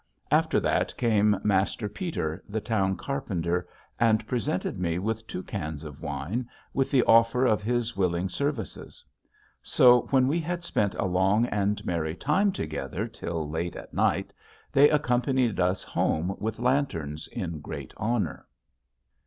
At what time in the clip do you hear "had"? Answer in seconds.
10.39-10.63